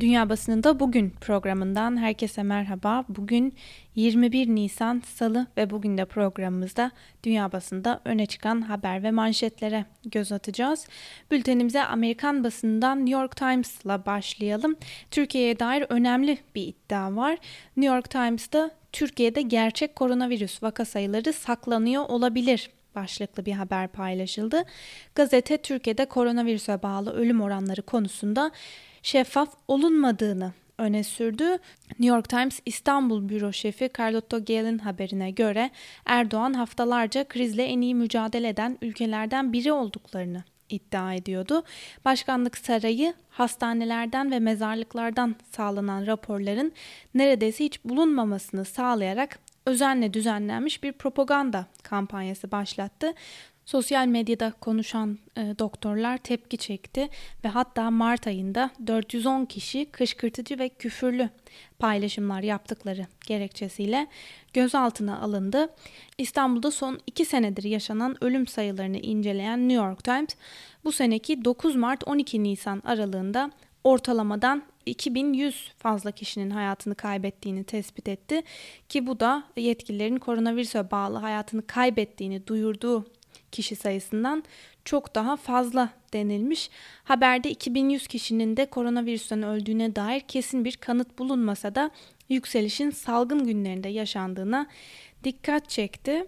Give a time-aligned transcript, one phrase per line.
[0.00, 3.04] Dünya Basınında Bugün programından herkese merhaba.
[3.08, 3.54] Bugün
[3.94, 6.90] 21 Nisan Salı ve bugün de programımızda
[7.24, 10.86] Dünya Basında öne çıkan haber ve manşetlere göz atacağız.
[11.30, 14.76] Bültenimize Amerikan basından New York Times'la başlayalım.
[15.10, 17.38] Türkiye'ye dair önemli bir iddia var.
[17.76, 24.64] New York Times'da Türkiye'de gerçek koronavirüs vaka sayıları saklanıyor olabilir başlıklı bir haber paylaşıldı.
[25.14, 28.50] Gazete Türkiye'de koronavirüse bağlı ölüm oranları konusunda
[29.02, 31.50] şeffaf olunmadığını öne sürdü.
[31.88, 35.70] New York Times İstanbul Büro Şefi Carlotto Gale'in haberine göre
[36.06, 41.62] Erdoğan haftalarca krizle en iyi mücadele eden ülkelerden biri olduklarını iddia ediyordu.
[42.04, 46.72] Başkanlık sarayı hastanelerden ve mezarlıklardan sağlanan raporların
[47.14, 53.12] neredeyse hiç bulunmamasını sağlayarak özenle düzenlenmiş bir propaganda kampanyası başlattı.
[53.64, 57.08] Sosyal medyada konuşan e, doktorlar tepki çekti
[57.44, 61.30] ve hatta Mart ayında 410 kişi kışkırtıcı ve küfürlü
[61.78, 64.06] paylaşımlar yaptıkları gerekçesiyle
[64.52, 65.68] gözaltına alındı.
[66.18, 70.36] İstanbul'da son 2 senedir yaşanan ölüm sayılarını inceleyen New York Times
[70.84, 73.50] bu seneki 9 Mart 12 Nisan aralığında
[73.84, 78.42] ortalamadan 2100 fazla kişinin hayatını kaybettiğini tespit etti
[78.88, 83.06] ki bu da yetkililerin koronavirüse bağlı hayatını kaybettiğini duyurduğu
[83.52, 84.44] kişi sayısından
[84.84, 86.70] çok daha fazla denilmiş.
[87.04, 91.90] Haberde 2100 kişinin de koronavirüsten öldüğüne dair kesin bir kanıt bulunmasa da
[92.28, 94.66] yükselişin salgın günlerinde yaşandığına
[95.24, 96.26] dikkat çekti.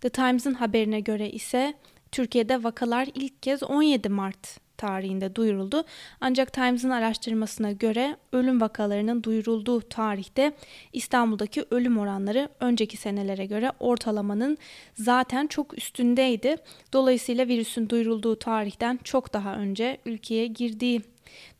[0.00, 1.74] The Times'ın haberine göre ise
[2.12, 5.84] Türkiye'de vakalar ilk kez 17 Mart tarihinde duyuruldu.
[6.20, 10.52] Ancak Times'ın araştırmasına göre ölüm vakalarının duyurulduğu tarihte
[10.92, 14.58] İstanbul'daki ölüm oranları önceki senelere göre ortalamanın
[14.94, 16.56] zaten çok üstündeydi.
[16.92, 21.02] Dolayısıyla virüsün duyurulduğu tarihten çok daha önce ülkeye girdiği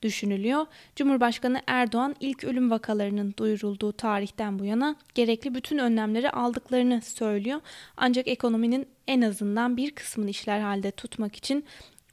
[0.02, 0.66] düşünülüyor.
[0.96, 7.60] Cumhurbaşkanı Erdoğan ilk ölüm vakalarının duyurulduğu tarihten bu yana gerekli bütün önlemleri aldıklarını söylüyor.
[7.96, 11.64] Ancak ekonominin en azından bir kısmını işler halde tutmak için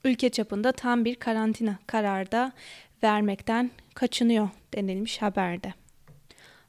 [0.03, 2.51] ülke çapında tam bir karantina kararı da
[3.03, 5.73] vermekten kaçınıyor denilmiş haberde.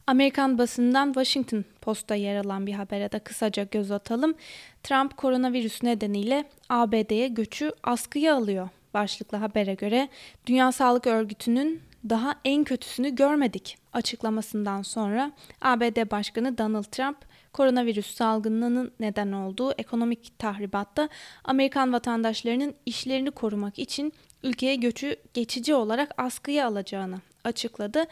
[0.07, 4.35] Amerikan basından Washington Post'ta yer alan bir habere de kısaca göz atalım.
[4.83, 10.09] Trump koronavirüs nedeniyle ABD'ye göçü askıya alıyor başlıklı habere göre
[10.47, 17.17] Dünya Sağlık Örgütü'nün daha en kötüsünü görmedik açıklamasından sonra ABD Başkanı Donald Trump
[17.53, 21.09] koronavirüs salgınının neden olduğu ekonomik tahribatta
[21.45, 24.13] Amerikan vatandaşlarının işlerini korumak için
[24.43, 28.05] ülkeye göçü geçici olarak askıya alacağını açıkladı.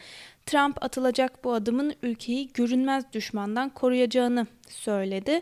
[0.45, 5.41] Trump atılacak bu adımın ülkeyi görünmez düşmandan koruyacağını söyledi.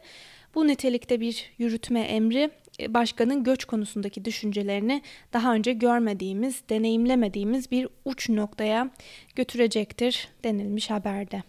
[0.55, 2.49] Bu nitelikte bir yürütme emri
[2.79, 5.01] e, başkanın göç konusundaki düşüncelerini
[5.33, 8.89] daha önce görmediğimiz, deneyimlemediğimiz bir uç noktaya
[9.35, 11.43] götürecektir denilmiş haberde.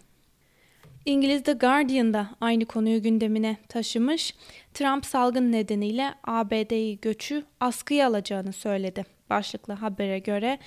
[1.09, 4.35] İngiliz The Guardian'da aynı konuyu gündemine taşımış.
[4.73, 9.05] Trump salgın nedeniyle ABD'yi göçü askıya alacağını söyledi.
[9.29, 10.59] Başlıklı habere göre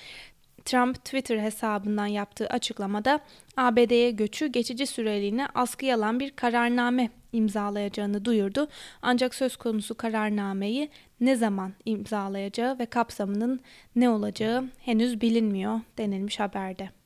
[0.65, 3.19] Trump Twitter hesabından yaptığı açıklamada
[3.57, 8.67] ABD'ye göçü geçici süreliğine askıya alan bir kararname imzalayacağını duyurdu.
[9.01, 10.89] Ancak söz konusu kararnameyi
[11.19, 13.59] ne zaman imzalayacağı ve kapsamının
[13.95, 17.02] ne olacağı henüz bilinmiyor denilmiş haberde.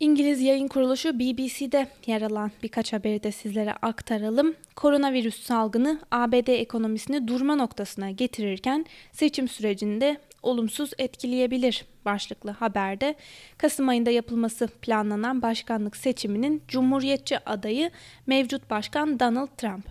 [0.00, 4.54] İngiliz yayın kuruluşu BBC'de yer alan birkaç haberi de sizlere aktaralım.
[4.74, 13.14] Koronavirüs salgını ABD ekonomisini durma noktasına getirirken seçim sürecinde olumsuz etkileyebilir başlıklı haberde
[13.58, 17.90] Kasım ayında yapılması planlanan başkanlık seçiminin Cumhuriyetçi adayı
[18.26, 19.86] mevcut başkan Donald Trump.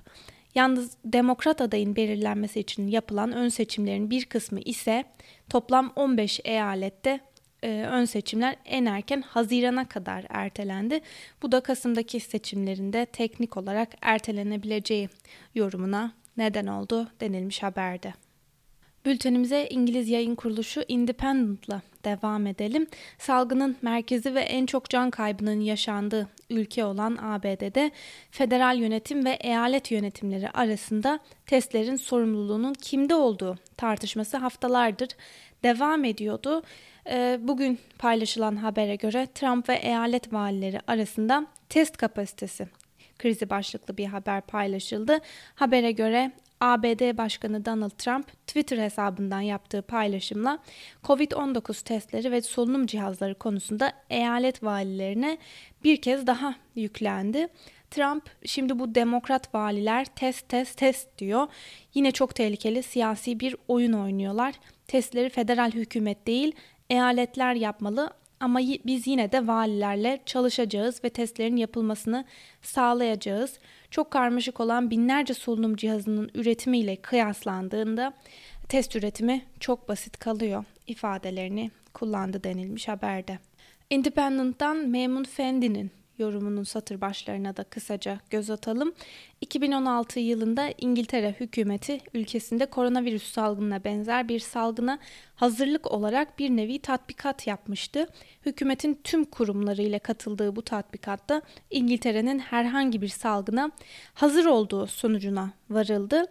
[0.55, 5.03] Yalnız demokrat adayın belirlenmesi için yapılan ön seçimlerin bir kısmı ise
[5.49, 7.19] toplam 15 eyalette
[7.63, 10.99] e, ön seçimler en erken Haziran'a kadar ertelendi.
[11.41, 15.09] Bu da Kasım'daki seçimlerinde teknik olarak ertelenebileceği
[15.55, 18.13] yorumuna neden oldu denilmiş haberde.
[19.05, 22.87] Bültenimize İngiliz yayın kuruluşu Independent'la devam edelim.
[23.17, 27.91] Salgının merkezi ve en çok can kaybının yaşandığı ülke olan ABD'de
[28.31, 35.09] federal yönetim ve eyalet yönetimleri arasında testlerin sorumluluğunun kimde olduğu tartışması haftalardır
[35.63, 36.63] devam ediyordu.
[37.09, 42.67] Ee, bugün paylaşılan habere göre Trump ve eyalet valileri arasında test kapasitesi
[43.19, 45.19] krizi başlıklı bir haber paylaşıldı.
[45.55, 46.31] Habere göre
[46.65, 50.59] ABD Başkanı Donald Trump Twitter hesabından yaptığı paylaşımla
[51.03, 55.37] COVID-19 testleri ve solunum cihazları konusunda eyalet valilerine
[55.83, 57.47] bir kez daha yüklendi.
[57.91, 61.47] Trump şimdi bu demokrat valiler test test test diyor.
[61.93, 64.55] Yine çok tehlikeli siyasi bir oyun oynuyorlar.
[64.87, 66.55] Testleri federal hükümet değil
[66.89, 72.25] eyaletler yapmalı Ama biz yine de valilerle çalışacağız ve testlerin yapılmasını
[72.61, 73.59] sağlayacağız.
[73.91, 78.13] Çok karmaşık olan binlerce solunum cihazının üretimiyle kıyaslandığında
[78.69, 83.39] test üretimi çok basit kalıyor ifadelerini kullandı denilmiş haberde.
[83.89, 88.93] Independent'tan Memun Fendi'nin yorumunun satır başlarına da kısaca göz atalım.
[89.41, 94.99] 2016 yılında İngiltere hükümeti ülkesinde koronavirüs salgınına benzer bir salgına
[95.35, 98.07] hazırlık olarak bir nevi tatbikat yapmıştı.
[98.45, 103.71] Hükümetin tüm kurumları ile katıldığı bu tatbikatta İngiltere'nin herhangi bir salgına
[104.13, 106.25] hazır olduğu sonucuna varıldı.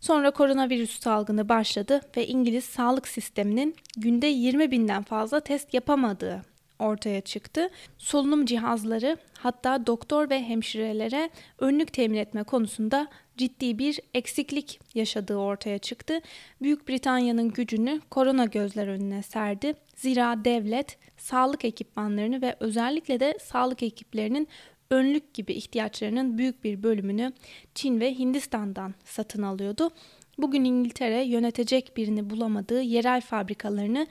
[0.00, 6.49] Sonra koronavirüs salgını başladı ve İngiliz sağlık sisteminin günde 20 binden fazla test yapamadığı
[6.80, 7.70] ortaya çıktı.
[7.98, 15.78] Solunum cihazları hatta doktor ve hemşirelere önlük temin etme konusunda ciddi bir eksiklik yaşadığı ortaya
[15.78, 16.20] çıktı.
[16.62, 19.74] Büyük Britanya'nın gücünü korona gözler önüne serdi.
[19.96, 24.48] Zira devlet sağlık ekipmanlarını ve özellikle de sağlık ekiplerinin
[24.90, 27.32] önlük gibi ihtiyaçlarının büyük bir bölümünü
[27.74, 29.90] Çin ve Hindistan'dan satın alıyordu.
[30.38, 34.06] Bugün İngiltere yönetecek birini bulamadığı yerel fabrikalarını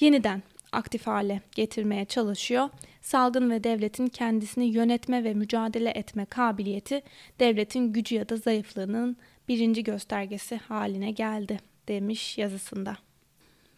[0.00, 0.42] yeniden
[0.72, 2.68] aktif hale getirmeye çalışıyor.
[3.00, 7.02] Salgın ve devletin kendisini yönetme ve mücadele etme kabiliyeti
[7.40, 9.16] devletin gücü ya da zayıflığının
[9.48, 11.58] birinci göstergesi haline geldi
[11.88, 12.96] demiş yazısında.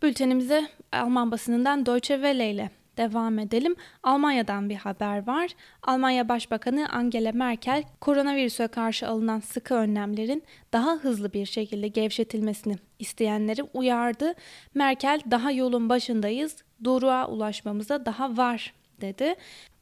[0.03, 3.77] Bültenimize Alman basınından Deutsche Welle ile devam edelim.
[4.03, 5.51] Almanya'dan bir haber var.
[5.83, 10.43] Almanya Başbakanı Angela Merkel koronavirüse karşı alınan sıkı önlemlerin
[10.73, 14.35] daha hızlı bir şekilde gevşetilmesini isteyenleri uyardı.
[14.75, 19.35] Merkel daha yolun başındayız, doruğa ulaşmamıza daha var dedi.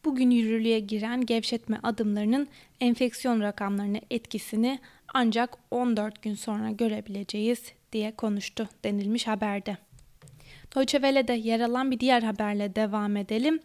[0.05, 2.49] Bugün yürürlüğe giren gevşetme adımlarının
[2.81, 4.79] enfeksiyon rakamlarına etkisini
[5.15, 9.77] ancak 14 gün sonra görebileceğiz diye konuştu denilmiş haberde.
[10.75, 13.61] Deutsche Welle'de yer alan bir diğer haberle devam edelim.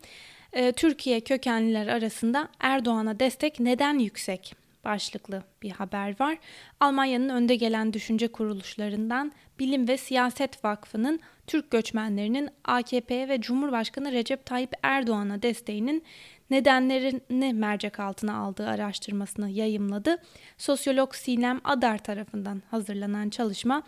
[0.54, 4.67] Ee, Türkiye kökenliler arasında Erdoğan'a destek neden yüksek?
[4.88, 6.38] Başlıklı bir haber var.
[6.80, 14.46] Almanya'nın önde gelen düşünce kuruluşlarından Bilim ve Siyaset Vakfı'nın Türk göçmenlerinin AKP'ye ve Cumhurbaşkanı Recep
[14.46, 16.04] Tayyip Erdoğan'a desteğinin
[16.50, 20.18] nedenlerini mercek altına aldığı araştırmasını yayımladı.
[20.58, 23.84] Sosyolog Sinem Adar tarafından hazırlanan çalışma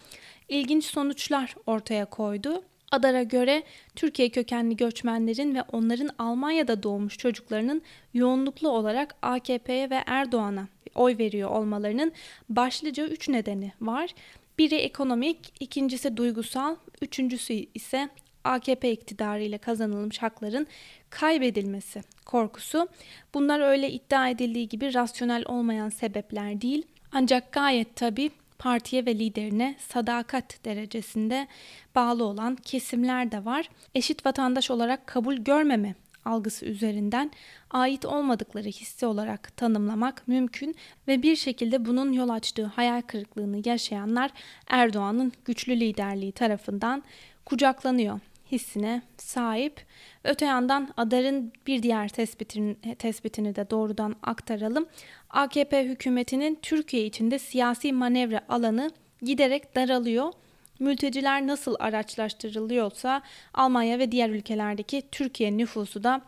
[0.49, 2.63] ilginç sonuçlar ortaya koydu.
[2.91, 3.63] Adar'a göre
[3.95, 7.81] Türkiye kökenli göçmenlerin ve onların Almanya'da doğmuş çocuklarının
[8.13, 12.11] yoğunluklu olarak AKP'ye ve Erdoğan'a oy veriyor olmalarının
[12.49, 14.13] başlıca üç nedeni var.
[14.57, 18.09] Biri ekonomik, ikincisi duygusal, üçüncüsü ise
[18.43, 20.67] AKP iktidarı ile kazanılmış hakların
[21.09, 22.87] kaybedilmesi korkusu.
[23.33, 26.85] Bunlar öyle iddia edildiği gibi rasyonel olmayan sebepler değil.
[27.11, 31.47] Ancak gayet tabii partiye ve liderine sadakat derecesinde
[31.95, 33.69] bağlı olan kesimler de var.
[33.95, 35.95] Eşit vatandaş olarak kabul görmeme
[36.25, 37.31] algısı üzerinden
[37.71, 40.75] ait olmadıkları hissi olarak tanımlamak mümkün
[41.07, 44.31] ve bir şekilde bunun yol açtığı hayal kırıklığını yaşayanlar
[44.67, 47.03] Erdoğan'ın güçlü liderliği tarafından
[47.45, 48.19] kucaklanıyor
[48.51, 49.85] hissine sahip.
[50.23, 54.87] Öte yandan Adar'ın bir diğer tespitini, tespitini de doğrudan aktaralım.
[55.29, 58.91] AKP hükümetinin Türkiye içinde siyasi manevra alanı
[59.21, 60.33] giderek daralıyor.
[60.79, 63.21] Mülteciler nasıl araçlaştırılıyorsa
[63.53, 66.21] Almanya ve diğer ülkelerdeki Türkiye nüfusu da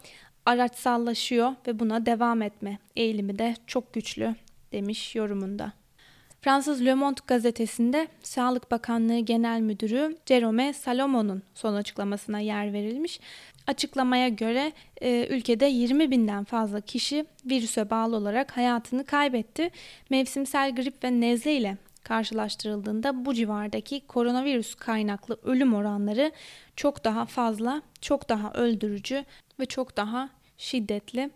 [0.45, 4.36] araçsallaşıyor ve buna devam etme eğilimi de çok güçlü
[4.72, 5.80] demiş yorumunda.
[6.43, 13.19] Fransız Le Monde gazetesinde Sağlık Bakanlığı Genel Müdürü Jerome Salomon'un son açıklamasına yer verilmiş.
[13.67, 14.71] Açıklamaya göre
[15.01, 19.69] e, ülkede 20 binden fazla kişi virüse bağlı olarak hayatını kaybetti.
[20.10, 26.31] Mevsimsel grip ve nezle ile karşılaştırıldığında bu civardaki koronavirüs kaynaklı ölüm oranları
[26.75, 29.25] çok daha fazla, çok daha öldürücü
[29.60, 31.29] ve çok daha şiddetli.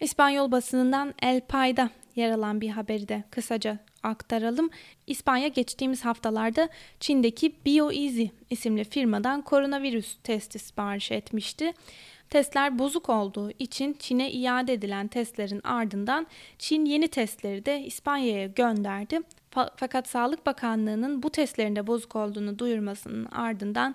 [0.00, 4.70] İspanyol basınından El Pay'da yer alan bir haberi de kısaca aktaralım.
[5.06, 6.68] İspanya geçtiğimiz haftalarda
[7.00, 11.72] Çin'deki BioEasy isimli firmadan koronavirüs testi sipariş etmişti.
[12.30, 16.26] Testler bozuk olduğu için Çin'e iade edilen testlerin ardından
[16.58, 19.20] Çin yeni testleri de İspanya'ya gönderdi.
[19.76, 23.94] Fakat Sağlık Bakanlığı'nın bu testlerinde bozuk olduğunu duyurmasının ardından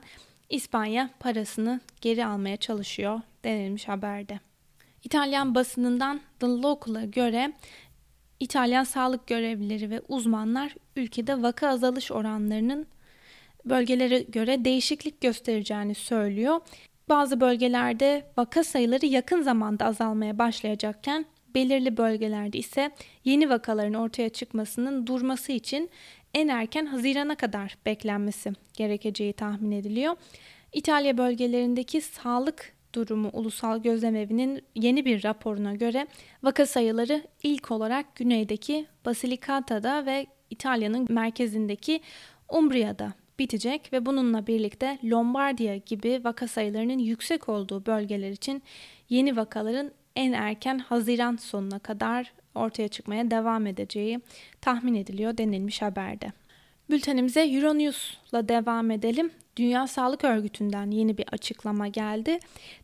[0.50, 4.40] İspanya parasını geri almaya çalışıyor denilmiş haberde.
[5.04, 7.54] İtalyan basınından The Local'a göre
[8.44, 12.88] İtalyan sağlık görevlileri ve uzmanlar ülkede vaka azalış oranlarının
[13.66, 16.60] bölgelere göre değişiklik göstereceğini söylüyor.
[17.10, 22.92] Bazı bölgelerde vaka sayıları yakın zamanda azalmaya başlayacakken belirli bölgelerde ise
[23.26, 25.90] yeni vakaların ortaya çıkmasının durması için
[26.34, 30.16] en erken Haziran'a kadar beklenmesi gerekeceği tahmin ediliyor.
[30.74, 36.08] İtalya bölgelerindeki sağlık Durumu Ulusal Gözlemevi'nin yeni bir raporuna göre
[36.44, 42.02] vaka sayıları ilk olarak güneydeki Basilicata'da ve İtalya'nın merkezindeki
[42.50, 48.64] Umbria'da bitecek ve bununla birlikte Lombardiya gibi vaka sayılarının yüksek olduğu bölgeler için
[49.10, 54.20] yeni vakaların en erken Haziran sonuna kadar ortaya çıkmaya devam edeceği
[54.62, 56.32] tahmin ediliyor denilmiş haberde.
[56.90, 59.32] Bültenimize Euronews'la devam edelim.
[59.58, 62.40] Dünya Sağlık Örgütü'nden yeni bir açıklama geldi.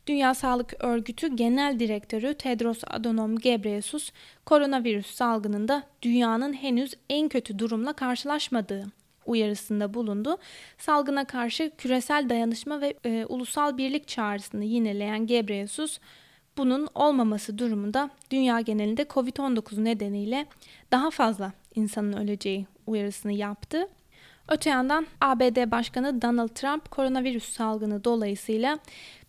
[0.07, 4.11] Dünya Sağlık Örgütü Genel Direktörü Tedros Adhanom Ghebreyesus,
[4.45, 8.85] koronavirüs salgınında dünyanın henüz en kötü durumla karşılaşmadığı
[9.25, 10.37] uyarısında bulundu.
[10.77, 15.99] Salgına karşı küresel dayanışma ve e, ulusal birlik çağrısını yineleyen Gebreyesus,
[16.57, 20.45] bunun olmaması durumunda dünya genelinde COVID-19 nedeniyle
[20.91, 23.87] daha fazla insanın öleceği uyarısını yaptı.
[24.49, 28.79] Öte yandan ABD Başkanı Donald Trump koronavirüs salgını dolayısıyla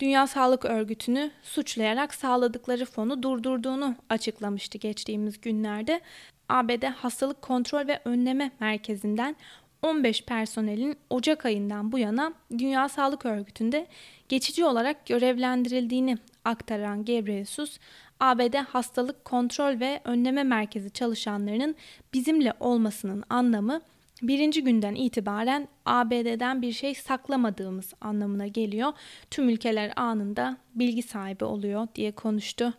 [0.00, 6.00] Dünya Sağlık Örgütü'nü suçlayarak sağladıkları fonu durdurduğunu açıklamıştı geçtiğimiz günlerde.
[6.48, 9.36] ABD Hastalık Kontrol ve Önleme Merkezi'nden
[9.82, 13.86] 15 personelin Ocak ayından bu yana Dünya Sağlık Örgütü'nde
[14.28, 17.78] geçici olarak görevlendirildiğini aktaran Gebreyesus,
[18.20, 21.74] ABD Hastalık Kontrol ve Önleme Merkezi çalışanlarının
[22.12, 23.80] bizimle olmasının anlamı
[24.22, 28.92] birinci günden itibaren ABD'den bir şey saklamadığımız anlamına geliyor.
[29.30, 32.74] Tüm ülkeler anında bilgi sahibi oluyor diye konuştu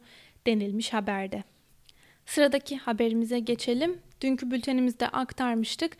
[0.47, 1.43] denilmiş haberde.
[2.25, 3.99] Sıradaki haberimize geçelim.
[4.21, 5.97] Dünkü bültenimizde aktarmıştık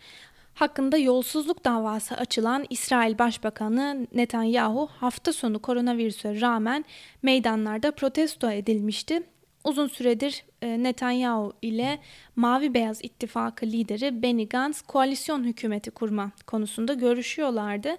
[0.54, 6.84] hakkında yolsuzluk davası açılan İsrail Başbakanı Netanyahu hafta sonu koronavirüse rağmen
[7.22, 9.22] meydanlarda protesto edilmişti.
[9.64, 11.98] Uzun süredir e, Netanyahu ile
[12.36, 17.96] Mavi Beyaz İttifakı lideri Benny Gantz koalisyon hükümeti kurma konusunda görüşüyorlardı.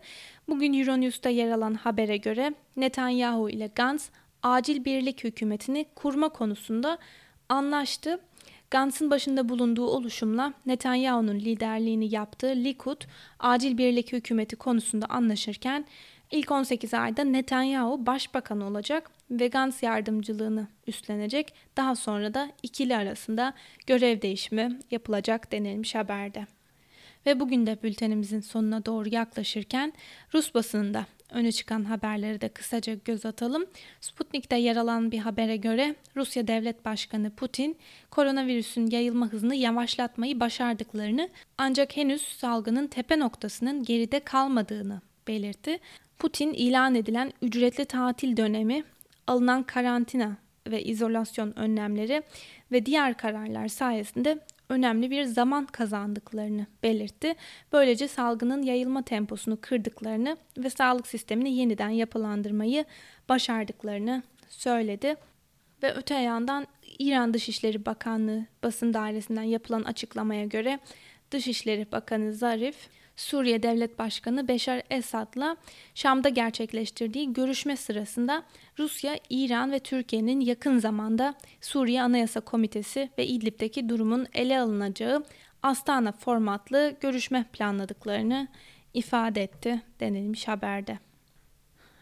[0.49, 4.09] Bugün Euronews'ta yer alan habere göre Netanyahu ile Gantz
[4.43, 6.97] acil birlik hükümetini kurma konusunda
[7.49, 8.19] anlaştı.
[8.71, 13.01] Gantz'ın başında bulunduğu oluşumla Netanyahu'nun liderliğini yaptığı Likud
[13.39, 15.85] acil birlik hükümeti konusunda anlaşırken
[16.33, 21.53] ilk 18 ayda Netanyahu başbakan olacak ve Gantz yardımcılığını üstlenecek.
[21.77, 23.53] Daha sonra da ikili arasında
[23.87, 26.47] görev değişimi yapılacak denilmiş haberde.
[27.25, 29.93] Ve bugün de bültenimizin sonuna doğru yaklaşırken
[30.33, 33.65] Rus basınında öne çıkan haberleri de kısaca göz atalım.
[34.01, 37.77] Sputnik'te yer alan bir habere göre Rusya Devlet Başkanı Putin
[38.11, 45.79] koronavirüsün yayılma hızını yavaşlatmayı başardıklarını ancak henüz salgının tepe noktasının geride kalmadığını belirtti.
[46.23, 48.83] Putin ilan edilen ücretli tatil dönemi,
[49.27, 50.37] alınan karantina
[50.67, 52.23] ve izolasyon önlemleri
[52.71, 54.39] ve diğer kararlar sayesinde
[54.69, 57.33] önemli bir zaman kazandıklarını belirtti.
[57.73, 62.85] Böylece salgının yayılma temposunu kırdıklarını ve sağlık sistemini yeniden yapılandırmayı
[63.29, 65.15] başardıklarını söyledi.
[65.83, 66.67] Ve öte yandan
[66.99, 70.79] İran Dışişleri Bakanlığı basın dairesinden yapılan açıklamaya göre
[71.31, 75.57] Dışişleri Bakanı Zarif Suriye Devlet Başkanı Beşar Esad'la
[75.95, 78.43] Şam'da gerçekleştirdiği görüşme sırasında
[78.79, 85.23] Rusya, İran ve Türkiye'nin yakın zamanda Suriye Anayasa Komitesi ve İdlib'deki durumun ele alınacağı
[85.63, 88.47] Astana formatlı görüşme planladıklarını
[88.93, 90.99] ifade etti denilmiş haberde.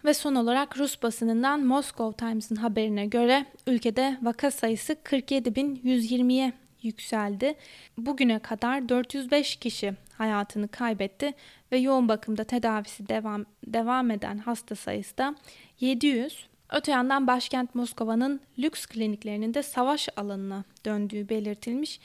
[0.05, 7.55] Ve son olarak Rus basınından Moscow Times'ın haberine göre ülkede vaka sayısı 47.120'ye yükseldi.
[7.97, 11.33] Bugüne kadar 405 kişi hayatını kaybetti
[11.71, 15.35] ve yoğun bakımda tedavisi devam, devam eden hasta sayısı da
[15.79, 16.47] 700.
[16.69, 21.99] Öte yandan başkent Moskova'nın lüks kliniklerinin de savaş alanına döndüğü belirtilmiş.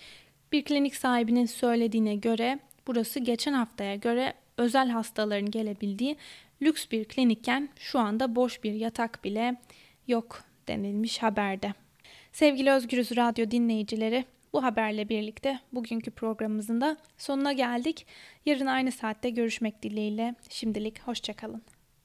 [0.53, 6.17] Bir klinik sahibinin söylediğine göre burası geçen haftaya göre özel hastaların gelebildiği
[6.63, 9.57] lüks bir klinikken şu anda boş bir yatak bile
[10.09, 11.75] yok denilmiş haberde.
[12.33, 14.25] Sevgili Özgürüz Radyo dinleyicileri
[14.57, 18.07] bu haberle birlikte bugünkü programımızın da sonuna geldik.
[18.47, 20.35] Yarın aynı saatte görüşmek dileğiyle.
[20.49, 21.63] Şimdilik hoşçakalın.